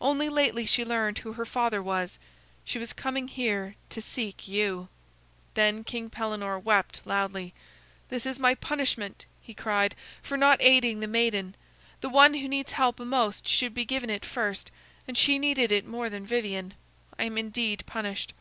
[0.00, 2.18] Only lately she learned who her father was.
[2.64, 4.88] She was coming here to seek you."
[5.52, 7.52] Then King Pellenore wept loudly.
[8.08, 11.56] "This is my punishment," he cried, "for not aiding the maiden.
[12.00, 14.70] The one who needs help most should be given it first,
[15.06, 16.72] and she needed it more than Vivien.
[17.18, 18.32] I am indeed punished."